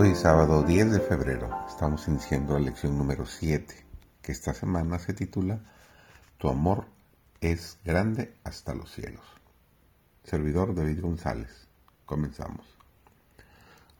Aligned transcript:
Hoy 0.00 0.14
sábado 0.14 0.62
10 0.62 0.92
de 0.92 1.00
febrero. 1.00 1.50
Estamos 1.66 2.06
iniciando 2.06 2.52
la 2.52 2.66
lección 2.66 2.96
número 2.96 3.26
7, 3.26 3.74
que 4.22 4.30
esta 4.30 4.54
semana 4.54 4.96
se 5.00 5.12
titula 5.12 5.58
Tu 6.38 6.48
amor 6.48 6.86
es 7.40 7.80
grande 7.84 8.36
hasta 8.44 8.76
los 8.76 8.92
cielos. 8.92 9.24
Servidor 10.22 10.72
David 10.76 11.00
González. 11.00 11.66
Comenzamos. 12.06 12.64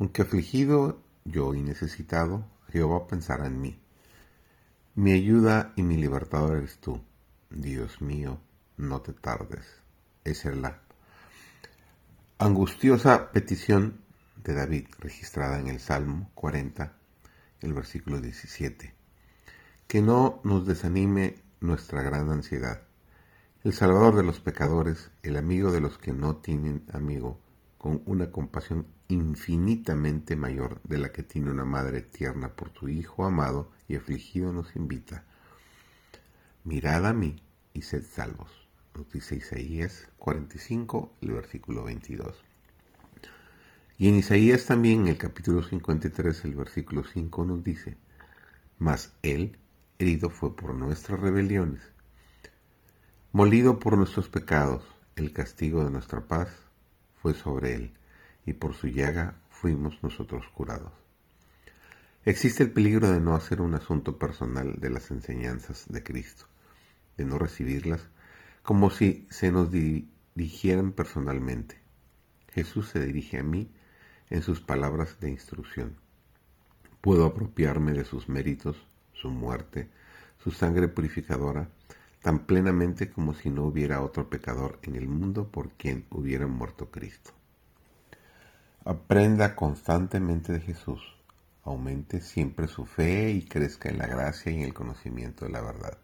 Aunque 0.00 0.22
afligido 0.22 0.98
yo 1.24 1.54
y 1.54 1.62
necesitado, 1.62 2.44
Jehová 2.72 3.06
pensará 3.06 3.46
en 3.46 3.60
mí. 3.60 3.78
Mi 4.96 5.12
ayuda 5.12 5.74
y 5.76 5.84
mi 5.84 5.96
libertador 5.96 6.56
eres 6.56 6.78
tú. 6.78 7.00
Dios 7.50 8.02
mío, 8.02 8.40
no 8.76 9.00
te 9.00 9.12
tardes. 9.12 9.64
Es 10.24 10.44
la 10.44 10.80
angustiosa 12.38 13.30
petición 13.30 14.03
de 14.44 14.54
David, 14.54 14.86
registrada 14.98 15.58
en 15.58 15.68
el 15.68 15.80
Salmo 15.80 16.30
40, 16.34 16.92
el 17.62 17.72
versículo 17.72 18.20
17. 18.20 18.94
Que 19.88 20.02
no 20.02 20.40
nos 20.44 20.66
desanime 20.66 21.36
nuestra 21.60 22.02
gran 22.02 22.30
ansiedad. 22.30 22.82
El 23.64 23.72
Salvador 23.72 24.14
de 24.16 24.22
los 24.22 24.40
pecadores, 24.40 25.10
el 25.22 25.36
amigo 25.36 25.72
de 25.72 25.80
los 25.80 25.96
que 25.96 26.12
no 26.12 26.36
tienen 26.36 26.84
amigo, 26.92 27.40
con 27.78 28.02
una 28.04 28.30
compasión 28.30 28.86
infinitamente 29.08 30.36
mayor 30.36 30.80
de 30.84 30.98
la 30.98 31.12
que 31.12 31.22
tiene 31.22 31.50
una 31.50 31.64
madre 31.64 32.02
tierna 32.02 32.50
por 32.50 32.72
su 32.72 32.88
hijo 32.88 33.24
amado 33.24 33.70
y 33.88 33.96
afligido, 33.96 34.52
nos 34.52 34.76
invita. 34.76 35.24
Mirad 36.64 37.06
a 37.06 37.14
mí 37.14 37.36
y 37.72 37.82
sed 37.82 38.04
salvos. 38.04 38.50
Nos 38.94 39.10
dice 39.10 39.36
Isaías 39.36 40.08
45, 40.18 41.14
el 41.22 41.32
versículo 41.32 41.84
22. 41.84 42.53
Y 43.96 44.08
en 44.08 44.16
Isaías 44.16 44.66
también, 44.66 45.02
en 45.02 45.08
el 45.08 45.18
capítulo 45.18 45.62
53, 45.62 46.44
el 46.46 46.56
versículo 46.56 47.04
5 47.04 47.44
nos 47.44 47.62
dice, 47.62 47.96
Mas 48.78 49.12
Él 49.22 49.56
herido 50.00 50.30
fue 50.30 50.56
por 50.56 50.74
nuestras 50.74 51.20
rebeliones, 51.20 51.80
molido 53.30 53.78
por 53.78 53.96
nuestros 53.96 54.28
pecados, 54.28 54.82
el 55.14 55.32
castigo 55.32 55.84
de 55.84 55.92
nuestra 55.92 56.26
paz 56.26 56.48
fue 57.22 57.34
sobre 57.34 57.74
Él, 57.74 57.94
y 58.44 58.54
por 58.54 58.74
su 58.74 58.88
llaga 58.88 59.36
fuimos 59.48 60.02
nosotros 60.02 60.44
curados. 60.52 60.92
Existe 62.24 62.64
el 62.64 62.72
peligro 62.72 63.10
de 63.12 63.20
no 63.20 63.36
hacer 63.36 63.60
un 63.60 63.74
asunto 63.74 64.18
personal 64.18 64.74
de 64.80 64.90
las 64.90 65.12
enseñanzas 65.12 65.84
de 65.88 66.02
Cristo, 66.02 66.46
de 67.16 67.24
no 67.24 67.38
recibirlas 67.38 68.00
como 68.64 68.90
si 68.90 69.28
se 69.30 69.52
nos 69.52 69.70
dirigieran 69.70 70.92
personalmente. 70.92 71.80
Jesús 72.52 72.88
se 72.88 72.98
dirige 73.04 73.38
a 73.38 73.42
mí 73.44 73.70
en 74.30 74.42
sus 74.42 74.60
palabras 74.60 75.18
de 75.20 75.30
instrucción. 75.30 75.96
Puedo 77.00 77.26
apropiarme 77.26 77.92
de 77.92 78.04
sus 78.04 78.28
méritos, 78.28 78.76
su 79.12 79.30
muerte, 79.30 79.88
su 80.42 80.50
sangre 80.50 80.88
purificadora, 80.88 81.68
tan 82.22 82.46
plenamente 82.46 83.10
como 83.10 83.34
si 83.34 83.50
no 83.50 83.64
hubiera 83.64 84.00
otro 84.00 84.30
pecador 84.30 84.78
en 84.82 84.96
el 84.96 85.08
mundo 85.08 85.48
por 85.48 85.70
quien 85.72 86.06
hubiera 86.10 86.46
muerto 86.46 86.90
Cristo. 86.90 87.32
Aprenda 88.84 89.54
constantemente 89.54 90.52
de 90.52 90.60
Jesús, 90.60 91.02
aumente 91.64 92.20
siempre 92.20 92.68
su 92.68 92.86
fe 92.86 93.30
y 93.30 93.42
crezca 93.42 93.88
en 93.88 93.98
la 93.98 94.06
gracia 94.06 94.52
y 94.52 94.56
en 94.56 94.62
el 94.62 94.74
conocimiento 94.74 95.44
de 95.44 95.52
la 95.52 95.60
verdad. 95.60 95.98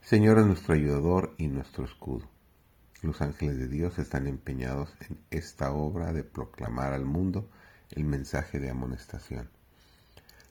Señor 0.00 0.38
es 0.38 0.46
nuestro 0.46 0.74
ayudador 0.74 1.34
y 1.38 1.48
nuestro 1.48 1.84
escudo. 1.84 2.28
Los 3.02 3.20
ángeles 3.20 3.58
de 3.58 3.68
Dios 3.68 3.98
están 3.98 4.26
empeñados 4.26 4.94
en 5.00 5.18
esta 5.30 5.70
obra 5.70 6.14
de 6.14 6.24
proclamar 6.24 6.94
al 6.94 7.04
mundo 7.04 7.46
el 7.90 8.04
mensaje 8.04 8.58
de 8.58 8.70
amonestación. 8.70 9.50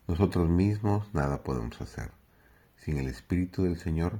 Nosotros 0.07 0.47
mismos 0.47 1.11
nada 1.11 1.41
podemos 1.41 1.81
hacer. 1.81 2.11
Sin 2.77 2.99
el 2.99 3.07
Espíritu 3.07 3.63
del 3.63 3.79
Señor 3.79 4.19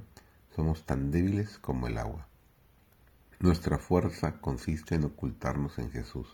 somos 0.56 0.84
tan 0.84 1.12
débiles 1.12 1.58
como 1.58 1.86
el 1.86 1.98
agua. 1.98 2.26
Nuestra 3.38 3.78
fuerza 3.78 4.40
consiste 4.40 4.96
en 4.96 5.04
ocultarnos 5.04 5.78
en 5.78 5.92
Jesús. 5.92 6.26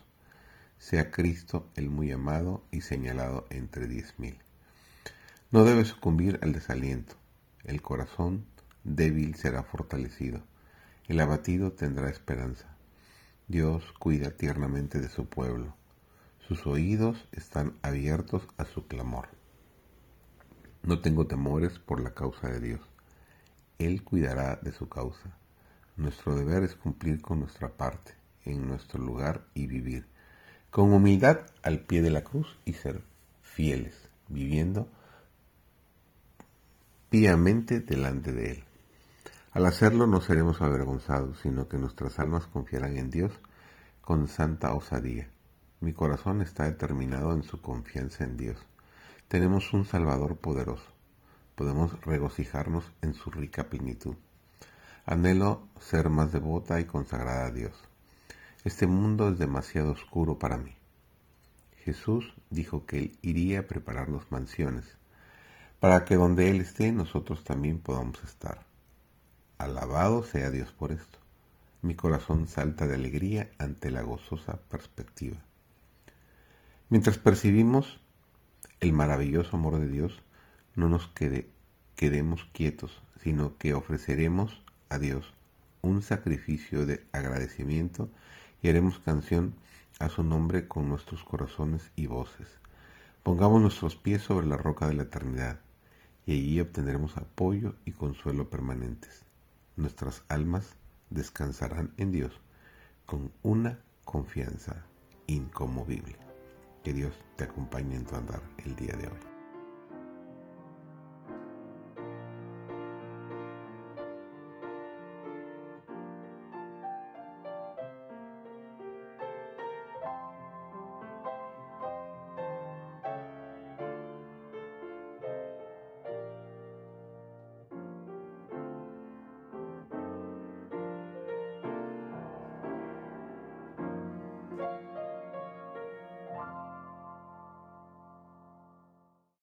Sea 0.79 1.11
Cristo 1.11 1.69
el 1.77 1.91
muy 1.91 2.11
amado 2.11 2.65
y 2.71 2.81
señalado 2.81 3.47
entre 3.51 3.87
diez 3.87 4.19
mil. 4.19 4.39
No 5.51 5.65
debe 5.65 5.85
sucumbir 5.85 6.41
al 6.43 6.55
desaliento. 6.55 7.17
El 7.65 7.83
corazón 7.83 8.47
débil 8.83 9.35
será 9.35 9.63
fortalecido 9.63 10.43
el 11.09 11.21
abatido 11.21 11.73
tendrá 11.73 12.09
esperanza. 12.09 12.77
Dios 13.49 13.85
cuida 13.99 14.31
tiernamente 14.31 15.01
de 15.01 15.09
su 15.09 15.27
pueblo. 15.27 15.75
Sus 16.47 16.67
oídos 16.67 17.29
están 17.33 17.75
abiertos 17.83 18.47
a 18.57 18.65
su 18.65 18.87
clamor. 18.87 19.29
No 20.83 21.01
tengo 21.01 21.27
temores 21.27 21.79
por 21.79 22.01
la 22.01 22.15
causa 22.15 22.49
de 22.49 22.61
Dios. 22.61 22.81
Él 23.79 24.05
cuidará 24.05 24.57
de 24.63 24.73
su 24.73 24.89
causa. 24.89 25.37
Nuestro 25.97 26.35
deber 26.35 26.63
es 26.63 26.75
cumplir 26.75 27.21
con 27.21 27.41
nuestra 27.41 27.69
parte, 27.69 28.15
en 28.45 28.67
nuestro 28.67 29.01
lugar 29.01 29.45
y 29.55 29.67
vivir, 29.67 30.07
con 30.71 30.93
humildad 30.93 31.41
al 31.63 31.81
pie 31.81 32.01
de 32.03 32.11
la 32.11 32.23
cruz 32.23 32.59
y 32.65 32.73
ser 32.73 33.03
fieles, 33.43 34.09
viviendo 34.29 34.89
piamente 37.11 37.81
delante 37.81 38.33
de 38.33 38.53
Él. 38.53 38.65
Al 39.53 39.67
hacerlo 39.67 40.07
no 40.07 40.23
seremos 40.23 40.63
avergonzados, 40.63 41.41
sino 41.41 41.69
que 41.69 41.77
nuestras 41.77 42.19
almas 42.19 42.47
confiarán 42.47 42.97
en 42.97 43.11
Dios 43.11 43.33
con 44.01 44.27
santa 44.27 44.73
osadía. 44.73 45.29
Mi 45.81 45.93
corazón 45.93 46.41
está 46.41 46.65
determinado 46.65 47.35
en 47.35 47.43
su 47.43 47.61
confianza 47.61 48.25
en 48.25 48.39
Dios. 48.39 48.57
Tenemos 49.29 49.75
un 49.75 49.85
Salvador 49.85 50.39
poderoso. 50.39 50.91
Podemos 51.55 52.01
regocijarnos 52.01 52.91
en 53.03 53.13
su 53.13 53.31
rica 53.31 53.69
plenitud. 53.69 54.17
Anhelo 55.05 55.69
ser 55.79 56.09
más 56.09 56.33
devota 56.33 56.81
y 56.81 56.87
consagrada 56.87 57.45
a 57.45 57.51
Dios. 57.51 57.75
Este 58.65 58.87
mundo 58.87 59.29
es 59.29 59.39
demasiado 59.39 59.93
oscuro 59.93 60.39
para 60.39 60.57
mí. 60.57 60.75
Jesús 61.85 62.33
dijo 62.49 62.87
que 62.87 62.99
Él 62.99 63.19
iría 63.21 63.61
a 63.61 63.67
prepararnos 63.67 64.33
mansiones, 64.33 64.97
para 65.79 66.07
que 66.07 66.17
donde 66.17 66.49
Él 66.49 66.63
esté 66.63 66.91
nosotros 66.91 67.45
también 67.45 67.81
podamos 67.81 68.23
estar. 68.25 68.72
Alabado 69.63 70.25
sea 70.25 70.51
Dios 70.51 70.73
por 70.73 70.91
esto. 70.91 71.21
Mi 71.83 71.95
corazón 71.95 72.49
salta 72.49 72.89
de 72.89 72.97
alegría 72.97 73.53
ante 73.59 73.93
la 73.93 74.03
gozosa 74.03 74.59
perspectiva. 74.69 75.37
Mientras 76.89 77.17
percibimos 77.19 78.01
el 78.81 78.93
maravilloso 78.93 79.57
amor 79.57 79.79
de 79.79 79.87
Dios, 79.87 80.21
no 80.75 80.89
nos 80.89 81.09
quedemos 81.95 82.45
quietos, 82.53 83.05
sino 83.23 83.57
que 83.57 83.75
ofreceremos 83.75 84.65
a 84.89 84.99
Dios 84.99 85.33
un 85.81 86.03
sacrificio 86.03 86.85
de 86.85 87.07
agradecimiento 87.13 88.11
y 88.63 88.69
haremos 88.69 88.99
canción 88.99 89.55
a 90.01 90.09
su 90.09 90.25
nombre 90.25 90.67
con 90.67 90.89
nuestros 90.89 91.23
corazones 91.23 91.93
y 91.95 92.09
voces. 92.09 92.49
Pongamos 93.23 93.63
nuestros 93.63 93.95
pies 93.95 94.23
sobre 94.23 94.49
la 94.49 94.57
roca 94.57 94.89
de 94.89 94.95
la 94.95 95.05
eternidad 95.05 95.61
y 96.27 96.33
allí 96.33 96.61
obtendremos 96.61 97.17
apoyo 97.17 97.77
y 97.85 97.93
consuelo 97.93 98.51
permanentes 98.51 99.25
nuestras 99.77 100.25
almas 100.29 100.77
descansarán 101.11 101.93
en 101.97 102.13
Dios 102.13 102.41
con 103.07 103.33
una 103.43 103.79
confianza 104.05 104.85
inconmovible. 105.27 106.17
Que 106.83 106.93
Dios 106.93 107.15
te 107.37 107.45
acompañe 107.45 107.97
en 107.97 108.05
tu 108.05 108.17
andar 108.17 108.43
el 108.65 108.75
día 108.75 108.95
de 108.95 109.07
hoy. 109.07 109.32